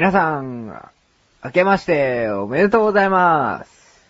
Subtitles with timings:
[0.00, 0.68] 皆さん、
[1.44, 4.00] 明けましておめでとうございます。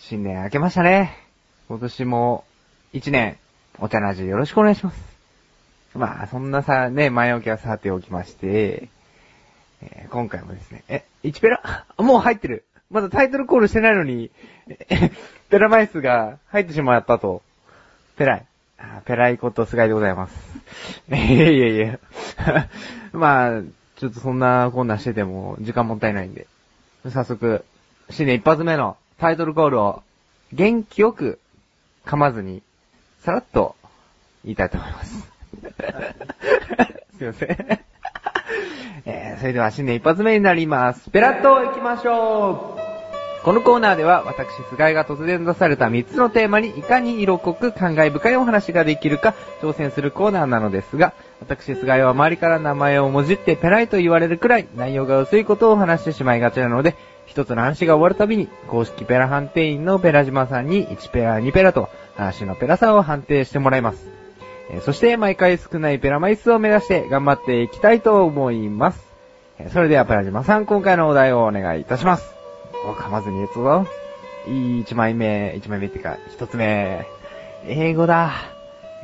[0.00, 1.16] 新年明けましたね。
[1.68, 2.42] 今年も
[2.92, 3.38] 一年、
[3.78, 4.98] お茶の味よろしくお願いします。
[5.94, 8.88] まあ、そんなさ、ね、前置きはさておきまして、
[9.82, 11.86] えー今回もですね、え、1ペラ？
[11.98, 14.32] もう入ってるまだタイトルコールしてないのに、
[15.48, 17.40] ペラマイスが入ってしまったと。
[18.16, 18.46] ペライ。
[19.04, 20.34] ペライこと菅井でございます。
[21.08, 21.98] いやいやいや。
[23.12, 23.62] まあ、
[23.96, 26.46] ちょっとそんなこんなしてても時間もったいないんで。
[27.08, 27.64] 早速、
[28.10, 30.02] 新年一発目のタイトルコールを
[30.52, 31.38] 元気よく
[32.04, 32.62] 噛まずに、
[33.20, 33.74] さらっと
[34.44, 35.32] 言いたいと思います。
[37.18, 37.86] すいません。
[39.06, 41.10] えー、それでは新年一発目になります。
[41.10, 51.14] ペラッと行きましょうこのコーナーでは私、菅井が突然出された3つのテーマにいかに色濃く感慨深いお話ができるか挑戦するコーナーなのですが、
[51.48, 64.08] 私、菅井は周りから名前をもじってペライと言われるくらい内容が薄いことを話してしまいがちなので、一つの話が終わるたびに公式ペラ判定員のペラ島さんに1ペラ2ペラと話のペラさを判定してもらいます。
[64.80, 69.06] そして毎回少ないペラ枚数を目指して頑張っていきたいと思います。
[69.72, 72.34] それではペラ島さん今回のお題をお願いいたします。
[72.84, 73.86] お、噛まずに打つぞ。
[74.48, 77.06] いい一枚目、一枚目ってか、一つ目。
[77.66, 78.32] 英語だ。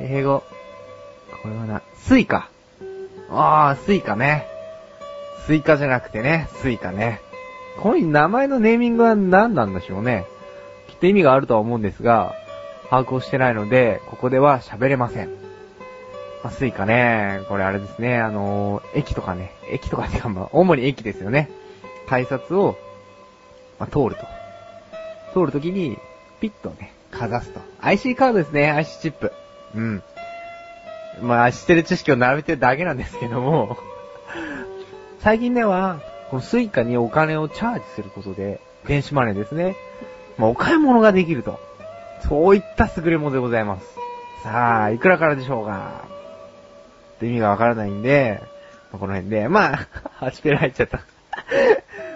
[0.01, 0.43] 英語。
[1.43, 2.49] これはな、スイカ。
[3.29, 4.47] あー、スイカね。
[5.45, 7.19] スイカじゃなくてね、スイカね。
[7.81, 10.25] この名前のネーミングは何なんでしょうね。
[10.87, 12.33] きっと意味があるとは思うんですが、
[12.89, 15.31] 把握をしてないので、ここでは喋れません。
[16.43, 21.49] まあ、スイカね、これあれですね、あのー駅とかね、駅とかってか、まあ、主に駅ですよね。
[22.07, 22.77] 改札を、
[23.79, 24.27] まあ、通ると。
[25.33, 25.97] 通るときに、
[26.39, 27.59] ピッとね、かざすと。
[27.81, 29.33] IC カードですね、IC チップ。
[29.75, 30.03] うん。
[31.21, 33.77] まあ、知ってる知識を並べてるだけなんですけども、
[35.19, 39.75] 最近では、このスイカにお金をチャージすることで、電子マネーですね。
[40.37, 41.59] まあ、お買い物ができると。
[42.27, 43.85] そういった優れものでございます。
[44.43, 46.05] さあ、いくらからでしょうか
[47.15, 48.41] って意味がわからないんで、
[48.91, 49.87] まあこの辺で、まあ、
[50.25, 51.01] 8ペラ入っちゃった。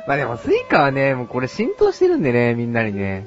[0.08, 3.26] まあでも、スイカはね、もうこれ浸透してるんでね、みんなにね。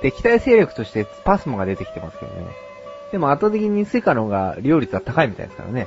[0.00, 2.67] 敵対勢力としてパスモが出てきてますけどね。
[3.12, 5.86] でも圧倒的にスイカの方が利用率は高いみたいですからね。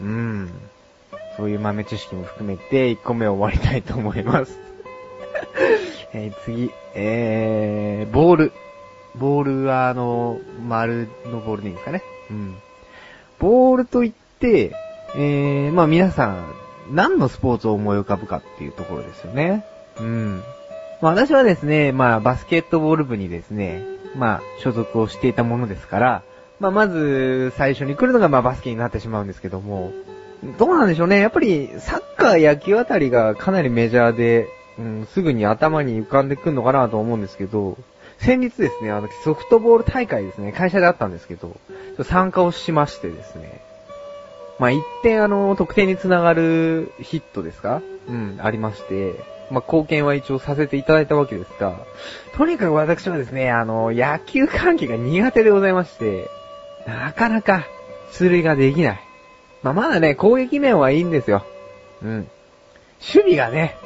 [0.00, 0.50] うーん。
[1.36, 4.58] そういう豆知識も含めて1個目を終わりたいと思います。
[6.14, 8.52] え次、えー、ボール。
[9.16, 12.02] ボールはあの、丸のボールでいいんですかね。
[12.30, 12.56] うん。
[13.38, 14.72] ボールといって、
[15.14, 16.54] えー、まあ皆さん、
[16.90, 19.64] 何のスポーツを思い浮かぶかっていうところですよね。
[19.98, 20.42] うん。
[21.00, 23.82] まあ私はですね、まあバスケットボール部にですね、
[24.16, 26.22] まあ所属をしていたものですから、
[26.58, 29.92] まあまず最初に来るのがまあバスケになってしまうんですけども、
[30.58, 31.18] どうなんでしょうね。
[31.18, 37.78] やっぱりサッカー、野球あたりがかなりメジャーで、うん、すぐに頭に浮かんでくるのかなと思うんですけど、
[38.18, 41.56] 先日ですね、あの、ソフトボール大会ですね、会社であったんですけど、
[42.02, 43.60] 参加をしましてですね、
[44.58, 47.82] まあ、一点あの、得点につながるヒットですか？
[48.08, 49.14] うん、ありまして、
[49.50, 51.76] まあ、貢献は一応させていただいたわけですが、
[52.36, 56.30] とにかく私はですね、あの、野球関係が苦手でございまして、
[56.86, 57.66] なかなか、
[58.12, 59.00] 出塁ができない。
[59.62, 61.44] まあ、まだね、攻撃面はいいんですよ。
[62.02, 62.28] うん。
[63.00, 63.76] 守備がね、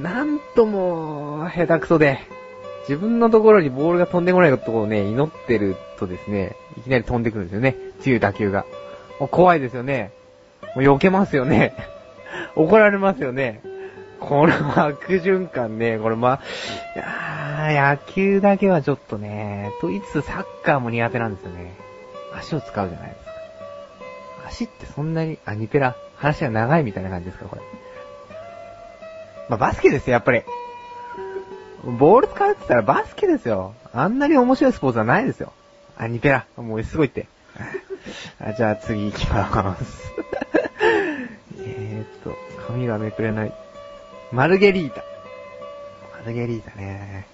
[0.00, 2.20] なんとも、下手くそで、
[2.88, 7.76] 自分のところにボールが飛んでこないことをね、祈ってるとですね、いきなり飛んでくるんですよね。
[8.00, 8.64] 強い打球が。
[9.20, 10.12] もう怖いですよね。
[10.74, 11.74] もう避けますよね。
[12.54, 13.60] 怒られますよね。
[14.20, 16.40] この悪循環ね、これま、
[16.94, 21.87] いやー野球だけはちょっとね、と言いつサッカーも苦手なんですよね。
[22.38, 23.32] 足を使うじゃないですか。
[24.48, 27.62] 足ってそんなに、あ、ニペラ、話が長いみたいな感じですか、これ。
[29.48, 30.42] まあ、バスケですよ、やっぱり。
[31.84, 33.74] ボール使うって言ったらバスケですよ。
[33.92, 35.52] あんなに面白いスポーツはないですよ。
[35.96, 36.46] あ、ニペラ。
[36.56, 37.26] もうすごいって。
[38.40, 40.12] あじゃあ次行きます。
[41.60, 42.36] えーっと、
[42.66, 43.52] 髪がめくれない。
[44.32, 45.02] マルゲリータ。
[46.20, 47.26] マルゲリータね。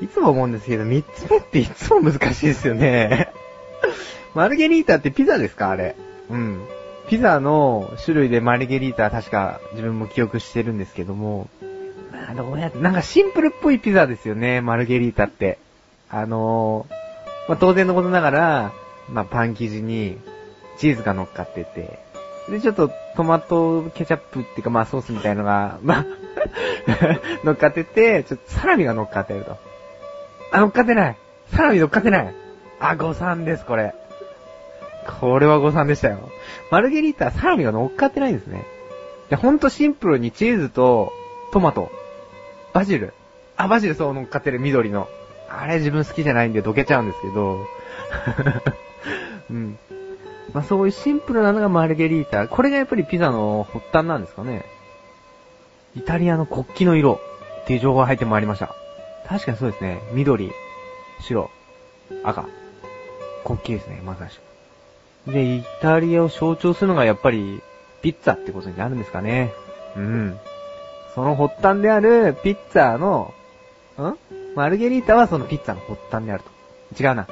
[0.00, 3.32] いつも思うんですけど、三つ目っていつも難しいですよね。
[4.34, 5.70] マルゲリータってピザですか？
[5.70, 5.96] あれ。
[6.30, 6.60] うん。
[7.08, 11.48] ピザの種類でマルゲリータは確か自分も記憶してるんですけども、
[12.12, 15.58] まあどうやって、なんかシンプルっぽいピザですよね、マルゲリータって。
[16.08, 16.94] あのー、
[17.48, 18.72] まあ当然のことながら、
[19.08, 20.18] まあパン生地に
[20.78, 21.98] チーズが乗っかってて、
[22.48, 26.06] でちょっとトマトケチャップっていうかまあソースみたいのが、まあ、
[27.44, 29.56] 乗っかってて、ちょっとサラミが乗っかってると。
[30.52, 31.16] あ、乗っかってない
[31.54, 32.34] サラミ乗っかってない
[32.80, 33.94] あ、誤算です、これ。
[35.20, 36.30] これは誤算でしたよ。
[36.70, 38.64] マルゲリータはサラミが乗っかってないんですね。
[39.28, 41.12] で、ほんとシンプルにチーズと
[41.52, 41.90] トマト、
[42.72, 43.12] バジル。
[43.56, 45.08] あ、バジルそう乗っかってる緑の。
[45.48, 47.66] あれ自分好きじゃないんでどけちゃうんですけど。
[49.50, 49.78] うん。
[50.52, 52.48] まあそういうシンプルなのがマルゲリータ。
[52.48, 54.64] これがやっぱりピザの発端なんですかね。
[55.96, 57.20] イタリアの国旗の色
[57.62, 58.74] っていう情報が入ってまいりました。
[59.28, 60.00] 確かにそうですね。
[60.12, 60.52] 緑、
[61.20, 61.50] 白、
[62.24, 62.59] 赤。
[63.44, 64.38] 国旗ですね、まさし
[65.26, 65.32] く。
[65.32, 67.62] で、イタリアを象徴するのがやっぱり
[68.02, 69.52] ピッツァってことになるんですかね。
[69.96, 70.38] うん。
[71.14, 73.34] その発端であるピッツァの、
[73.98, 74.16] ん？
[74.54, 76.42] マルゲリータはそのピッツァの発端である
[76.96, 77.02] と。
[77.02, 77.22] 違うな。
[77.22, 77.26] ん？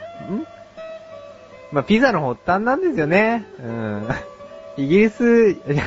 [1.73, 3.47] まあ、ピザの発端なんですよね。
[3.63, 4.09] うん。
[4.77, 5.85] イギリス、いや、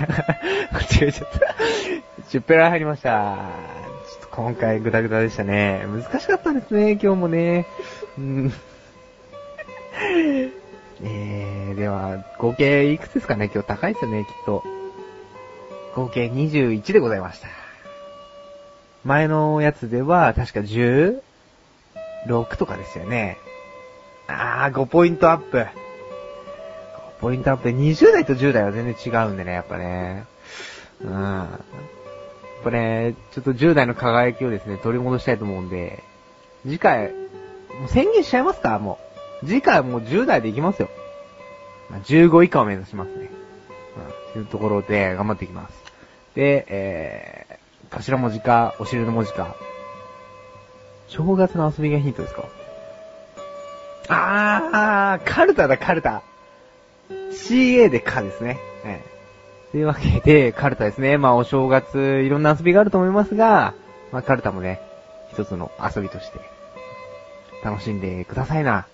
[0.71, 1.39] 間違うちゃった。
[2.29, 3.35] チュッペラ入りました。
[4.09, 5.85] ちょっと今回グダグダでしたね。
[5.87, 7.65] 難しかったですね、今日もね。
[8.17, 8.53] うん。
[11.03, 13.49] えー、では、合計いくつですかね？
[13.53, 14.63] 今日高いですよね、きっと。
[15.95, 17.47] 合計21でございました。
[19.03, 21.21] 前のやつでは、確か16
[22.57, 23.37] とかですよね。
[24.27, 25.57] あー、5ポイントアップ。
[25.57, 25.67] 5
[27.19, 30.25] ポイントアップで20代と10代は全然違うんでね、やっぱね。
[31.03, 31.11] うん。
[31.11, 31.47] や
[32.61, 36.03] っぱね、ちょっと10代の輝きをですね、取り戻したいと思うんで、
[36.63, 37.11] 次回、
[37.79, 38.77] もう宣言しちゃいますか？
[38.77, 39.10] もう。
[39.45, 40.89] 次回はもう10代でいきますよ。
[41.89, 43.29] まあ、15以下を目指しますね。
[43.97, 44.33] うん。
[44.33, 45.73] というところで頑張っていきます。
[46.35, 49.55] で、えー、頭文字か、お尻の文字か。
[51.07, 52.45] 正月の遊びがヒントですか？
[54.07, 56.21] あー、カルタだ、カルタ。
[57.09, 58.59] CA でカですね。
[58.85, 59.01] え
[59.71, 61.17] というわけで、カルタですね。
[61.17, 63.73] まあ、お正月、いろんな遊びがあると思いますが、
[64.11, 64.81] まあ、カルタもね、
[65.31, 66.39] 一つの遊びとして、
[67.63, 68.87] 楽しんでくださいな。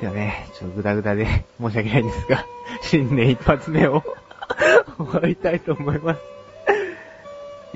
[0.00, 1.26] ではね、ちょっとグダグダで
[1.60, 2.44] 申し訳ないんですが、
[2.82, 4.02] 新年一発目を
[4.98, 6.20] 終わりたいと思います。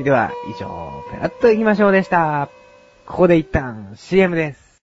[0.03, 2.49] では、以上、ペラッと行きましょうでした。
[3.07, 4.83] ここで一旦 CM です。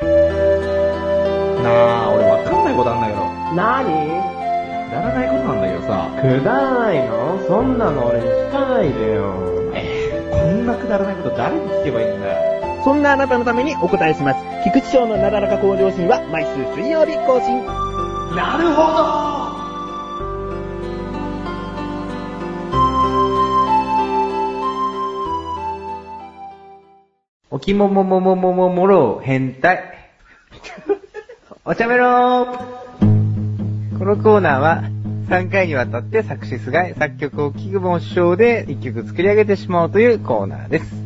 [0.00, 0.06] な
[2.06, 3.20] あ、俺わかんないことあんだけど。
[3.54, 3.90] なに
[4.88, 6.08] くだらないことなんだけどさ。
[6.20, 7.38] くだらないの？
[7.46, 9.34] そんなの俺に聞かないでよ。
[9.74, 12.55] えー、こんなくだらないこと誰に聞けばいいんだよ。
[12.86, 14.38] そんなあなたのためにお答えします。
[14.62, 17.66] 菊池賞のなだらか向上心は毎週水曜日更新。
[18.36, 18.76] なるほ
[27.50, 29.82] どおきもももももももろ変態。
[31.64, 32.46] お茶メロ
[33.98, 34.84] このコーナーは
[35.28, 41.05] 3回にわたって作詞菅井、作曲を菊本師匠で1曲作り上げてしまおうというコーナーです。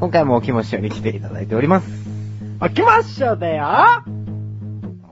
[0.00, 1.88] えー、今回もおきも師匠に来ていただいております。
[2.60, 3.66] 開けましょうだよ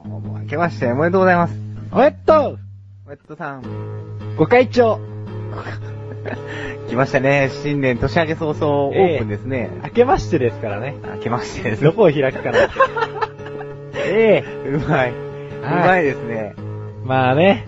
[0.05, 1.55] もう明けましておめでとうございます。
[1.93, 2.58] おめっと
[3.06, 3.62] おめでとうさん。
[4.37, 5.00] ご会長
[6.88, 7.50] 来ましたね。
[7.62, 9.70] 新年年明け早々オープンですね。
[9.85, 10.96] 明けましてですからね。
[11.17, 12.58] 明けましてですどこを開くかな
[13.94, 15.12] ええうまい。
[15.12, 15.14] う
[15.62, 16.55] まいですね。
[17.05, 17.67] まあね、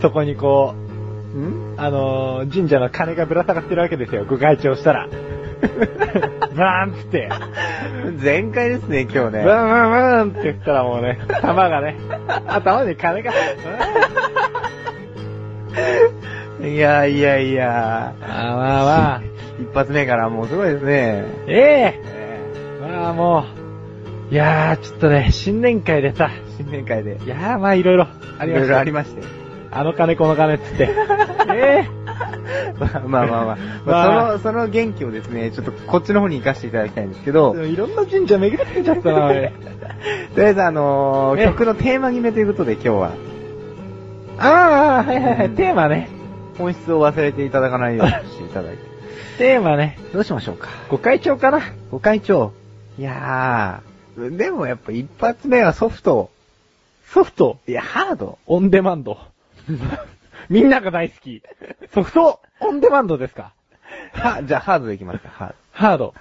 [0.00, 0.74] そこにこ
[1.34, 1.74] う、ん？
[1.76, 5.08] あのー、神社の鐘がぶら下がってるわけですよ、ご会長したら。
[5.60, 7.28] ブラーンっつって。
[8.18, 9.42] 全開ですね、今日ね。
[9.42, 11.96] ブランブランって言ったらもうね、玉がね、
[12.46, 13.32] 頭に鐘が。
[16.60, 18.14] いやいやいや。
[18.20, 19.22] あまあまあ、
[19.60, 21.24] 一発目からもうすごいですね。
[21.46, 23.44] えええまあも
[24.30, 27.18] う、いやー、ちょっとね、新年会でさ、ー新年会で。
[27.24, 28.06] いやー、まあいろいろ
[28.38, 28.58] ありました。
[28.58, 29.47] いろいろありまして。
[29.70, 30.90] あの金この金っつって。
[31.50, 31.98] ええ
[32.78, 33.56] まあまあまあまあ。
[33.56, 39.52] ままああ、その、その元気をですね、ちょっとこっちの方に活かしていただきたいんですけど、いろんな神社巡ってちゃったな、俺。
[40.34, 43.12] とりあえずあのーね曲のテーマ決めということで今日は、
[44.38, 46.08] ああ、はいはいはい、テーマね。
[46.56, 48.78] 本質を忘れていただかないようにしていただいて。
[49.38, 49.98] テーマね。
[50.12, 50.68] どうしましょうか。
[50.88, 51.60] ご会長かな
[51.90, 52.52] ご会長。
[52.98, 56.30] いやー、でもやっぱ一発目はソフト。
[57.12, 58.38] ソフト、いや、ハード。
[58.46, 59.18] オンデマンド。
[60.48, 61.42] みんなが大好き。
[61.92, 63.52] ソフト、オンデマンドですか？
[64.12, 65.54] は、じゃあハードでいきますか、ハード。
[65.72, 66.14] ハード。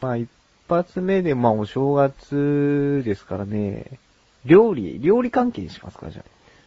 [0.00, 0.28] まあ一
[0.68, 3.84] 発目でまあお正月ですからね、
[4.44, 6.22] 料理、料理関係にしますか、じゃ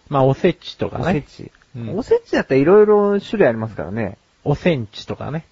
[0.09, 0.89] まあ、おせちとあ。
[0.89, 1.03] かね。
[1.03, 1.51] おせち。
[1.75, 4.17] うんおせちだったらいろいろ種類ありますからね。
[4.43, 5.45] おせんちとかね。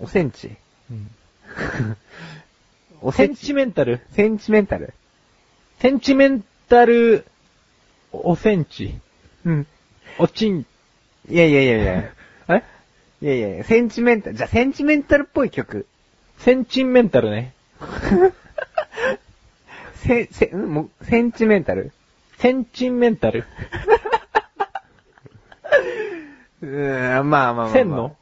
[0.00, 0.50] おせんち。
[0.90, 1.10] うん
[3.00, 3.36] おせち。
[3.36, 4.00] センチメンタル？
[4.10, 4.92] センチメンタル。
[5.78, 7.24] センチメンタル、
[8.12, 8.98] おせんち。
[9.44, 9.66] うん。
[10.18, 10.66] おちん、
[11.28, 12.12] いやいやいやいや。
[12.48, 12.62] え？
[13.20, 15.86] いやいやいや、センチメンタル、じゃあセンチメンタルっぽい曲。
[16.38, 17.52] センチメンタルね。
[19.94, 20.72] せ、せ、ん？
[20.72, 21.92] もう、センチメンタル
[22.38, 23.44] センチメンタル。
[26.62, 27.72] うーん、まあまあまあ、まあ。
[27.72, 28.16] 線の？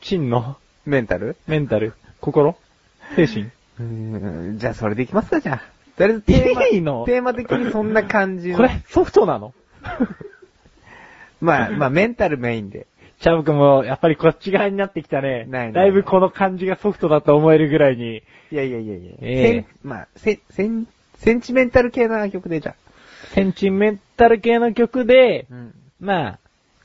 [0.00, 0.56] 真の？
[0.86, 1.36] メンタル？
[1.46, 2.56] メンタル心？
[3.16, 3.46] 精神？
[3.46, 5.62] うーん、じゃあそれでいきますか、じゃあ。
[5.96, 7.04] とりあえずテーマ、いいの？
[7.06, 9.52] テーマ的にそんな感じのこれ、ソフトなの？
[11.44, 12.86] まあ、まあ、メンタルメインで。
[13.20, 15.46] チャブ君も、やっぱりこっち側になってきたね。
[15.48, 18.22] ないないだいぶこの感じがソフトだと思えるぐらいに。
[18.50, 19.12] いやいやいやいや。
[19.20, 20.86] えンまあ、セン、セン、
[21.16, 22.74] センチメンタル系な曲でじゃあ。
[23.34, 25.74] センチメンタル系の曲で、うん。
[26.00, 26.38] まあ、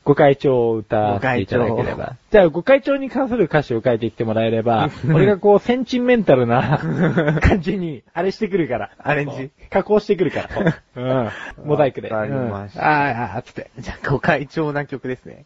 [0.10, 2.16] ご会長を歌わせていただければ。
[2.32, 6.80] じゃあ、ご会長に関する歌詞を書いていってもらえれば、 俺がこう、センチメンタルな
[7.40, 8.90] 感じに、あれしてくるから。
[8.98, 10.82] アレンジ加工してくるから。
[11.60, 11.68] うん。
[11.68, 12.10] モザイクで。
[12.10, 13.70] わかりましたうんあーあー、つって。
[13.78, 15.46] じゃあ、ご会長な曲ですね。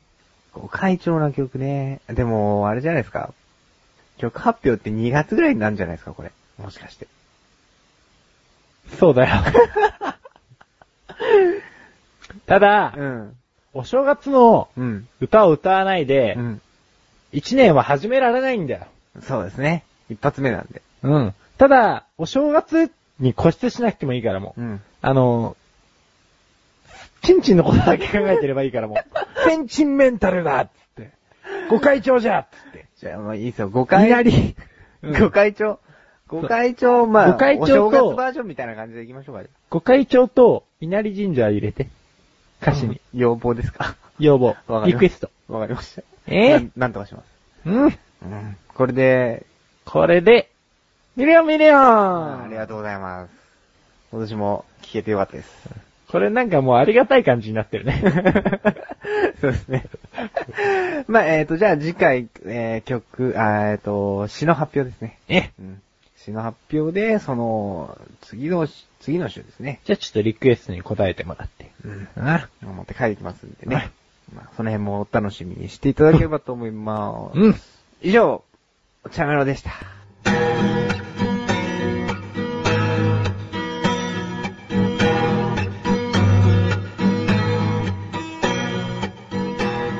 [0.54, 2.00] ご会長な曲ね。
[2.08, 3.34] でも、あれじゃないですか。
[4.18, 6.32] 曲発表って2月ぐらいになるんじゃないですか、これ。
[6.58, 7.08] もしかして。
[8.98, 9.44] そうだよ。
[12.46, 13.36] ただ、ん。
[13.74, 15.08] お正月のうん。
[15.20, 16.62] 歌を歌わないでう、ん。
[17.32, 18.86] 一年は始められないんだよ。
[19.22, 19.84] そうですね。
[20.10, 20.82] 一発目なんで。
[21.02, 21.34] うん。
[21.58, 24.62] ただ、お正月に固執しなくてもいいからもう。
[24.62, 24.82] うん。
[25.02, 25.58] あの、
[27.24, 28.98] チンチンのことだけ考えてればいいからもう。
[29.50, 31.12] センチンメンタルだっつって。
[31.70, 32.86] ご開帳じゃっつって。
[32.98, 33.70] じゃあ、まあいいですよ。
[33.70, 34.56] ご開稲荷。
[35.02, 35.80] うんご開帳。
[36.28, 39.44] ご開帳、まあ、ご開帳とお正月バージョンみたいな感じでいきましょうか。
[39.70, 41.88] ご開帳と稲荷神社入れて。
[42.64, 43.00] 歌詞に。
[43.14, 43.96] 要望ですか？
[44.20, 44.64] 要望わか。
[44.72, 45.30] りましリクエスト。
[45.50, 46.02] わかりました。
[46.28, 46.54] え？
[46.54, 47.70] なんなんとかします。
[47.70, 47.84] うん。
[47.84, 48.58] うん。
[48.74, 49.46] これで、
[49.86, 50.50] これで、
[51.16, 53.32] ミリオンミリオンありがとうございます。
[54.12, 55.70] 今年も聞けてよかったです。
[56.08, 58.02] これなんかもうありがたい感じになってるね。
[59.42, 59.86] そうですね。
[61.08, 65.18] まあ、えっ、と、じゃあ次回、えー、曲、えっ、と、詩の発表ですね。
[65.28, 65.50] え？
[65.60, 65.82] うん。
[66.24, 69.82] 詩の発表で、その、次のし、次の週ですね。
[69.84, 71.72] じゃあちょっとリクエストに答えてもらって。
[71.84, 72.08] うん。
[72.16, 73.76] あ持って帰ってきますんでね。
[73.76, 73.92] はい
[74.34, 77.40] まあ、その辺もお楽しみにしていただければと思います。
[77.40, 77.56] うん。
[78.02, 78.44] 以上、
[79.04, 79.72] お茶メロでした。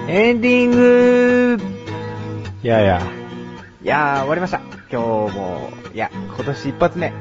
[0.08, 1.58] エンディング
[2.64, 3.02] いやいや。
[3.84, 4.62] いやー、終わりました。
[4.90, 7.14] 今日も、いや、今年一発目、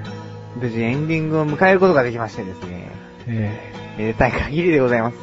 [0.57, 2.91] 無事エンディングを迎えることができましてですね、
[3.26, 5.17] えめでたい限りでございます。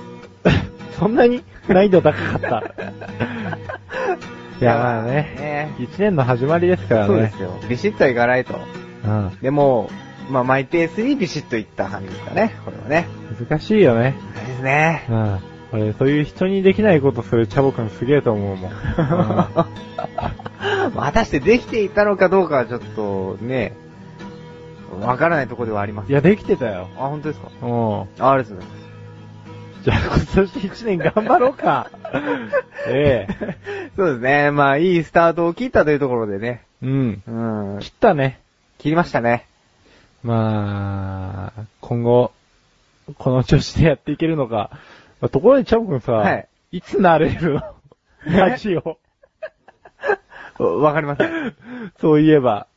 [0.43, 0.51] ー
[0.99, 1.43] そんなに？
[1.67, 2.63] 難易度高かった。
[4.61, 5.11] いや、まあね。
[5.11, 7.07] ね一年の始まりですからね。
[7.07, 7.59] そうですよ。
[7.69, 8.59] ビシッといかないと。
[9.05, 9.37] うん。
[9.41, 9.89] でも、
[10.29, 13.07] まあ、マイペースにビシッといった感じですかね、これはね。
[13.49, 14.15] 難しいよね。
[14.35, 15.05] そうですね。
[15.09, 15.39] うん。
[15.71, 18.71] 俺、そういう人にできないことするチャボくんすげえと思うもん。
[20.95, 23.73] 果たしてできていたのかどうかはちょっとね、
[25.01, 26.11] わからないところではあります。
[26.11, 26.87] いや、できてたよ。
[26.97, 27.49] あ、本当ですか？
[27.61, 28.01] うん。
[28.01, 28.79] あありがとうございます。
[29.83, 31.89] じゃあ今年一年頑張ろうか。
[32.87, 33.89] ええ。
[33.95, 34.51] そうですね。
[34.51, 36.63] まあ、いいスタートを切ったというところでね。
[36.81, 37.21] うん。
[37.27, 37.31] う
[37.77, 37.79] ん。
[37.79, 38.39] 切ったね。
[38.77, 39.45] 切りましたね。
[40.23, 42.31] まあ、今後、
[43.17, 44.69] この調子でやっていけるのか。
[45.21, 46.47] まあところでチャボくんさ、はい。
[46.71, 47.61] いつ慣れるの？
[48.25, 48.97] ラジオ。
[50.59, 51.55] わかりません。
[51.99, 52.67] そういえば。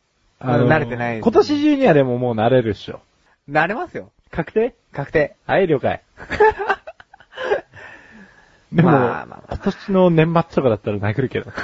[0.41, 3.01] 慣れてない今年中にはでももう慣れるっしょ。
[3.49, 4.11] 慣れますよ。
[4.31, 4.75] 確定？
[4.93, 5.37] 確定。
[5.47, 6.03] はい、了解。
[8.73, 11.53] でも、まあまあまあ今年の年末とかだったら殴るけど。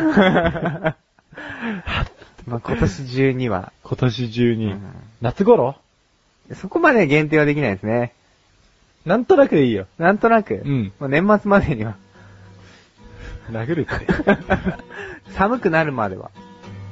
[2.47, 3.73] まあ、今年中には。
[3.83, 4.73] 今年中に。
[4.73, 4.83] うん
[5.21, 5.75] 夏頃？
[6.55, 8.13] そこまで限定はできないですね。
[9.05, 9.87] なんとなくでいいよ。
[9.99, 10.55] なんとなく？
[10.65, 11.97] うんまあ、年末までには。
[13.51, 14.07] 殴るって。
[15.33, 16.31] 寒くなるまでは。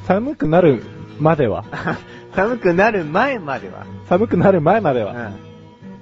[0.06, 0.82] 寒くなる
[1.18, 1.64] までは。
[2.34, 3.84] 寒くなる前までは。
[4.08, 5.12] 寒くなる前までは。
[5.12, 5.34] うん。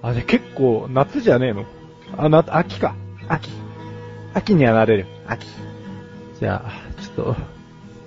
[0.03, 1.65] あ、じゃあ結構夏じゃねえの？
[2.17, 2.95] あ、な、秋か。
[3.29, 3.51] 秋。
[4.35, 5.07] 秋にはなれる。
[5.27, 5.47] 秋。
[6.39, 6.71] じゃあ、
[7.01, 7.37] ちょっと、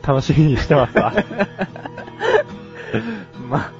[0.07, 1.13] 楽しみにしてますわ。
[3.49, 3.71] まあ、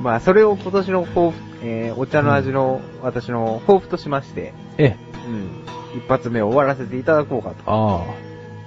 [0.00, 4.96] まあ、それを今年の抱負、えー、お茶の味の私の抱負としまして、ええ。
[5.26, 5.98] うん。
[5.98, 7.62] 一発目を終わらせていただこうかと。
[7.66, 8.04] ああ。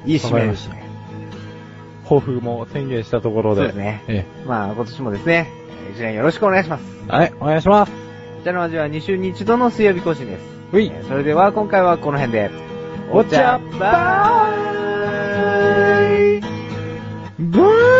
[0.05, 0.89] いい締めですね。
[2.03, 3.61] 抱負も宣言したところで。
[3.61, 4.03] そうですね。
[4.07, 4.47] ええ。
[4.47, 5.51] まあ、今年もですね、
[5.93, 6.83] 一年よろしくお願いします。
[7.07, 7.91] はい、お願いします。
[8.41, 10.43] お茶の味は2週に1度の水曜日更新です。
[10.71, 10.91] はい。
[11.07, 12.49] それでは、今回はこの辺で。
[13.11, 14.77] お茶、バー
[16.37, 17.98] イーイ